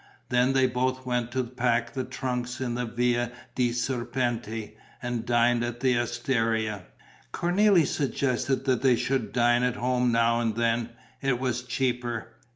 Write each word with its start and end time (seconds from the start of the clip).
Then 0.29 0.53
they 0.53 0.65
both 0.65 1.05
went 1.05 1.31
to 1.33 1.43
pack 1.43 1.93
the 1.93 2.03
trunks 2.03 2.59
in 2.59 2.73
the 2.73 2.87
Via 2.87 3.31
di 3.53 3.69
Serpenti... 3.69 4.71
and 4.99 5.27
dined 5.27 5.63
at 5.63 5.79
the 5.79 5.95
osteria. 5.99 6.85
Cornélie 7.31 7.85
suggested 7.85 8.65
that 8.65 8.81
they 8.81 8.95
should 8.95 9.31
dine 9.31 9.61
at 9.61 9.75
home 9.75 10.11
now 10.11 10.39
and 10.39 10.55
then: 10.55 10.89
it 11.21 11.39
was 11.39 11.61
cheaper. 11.61 12.29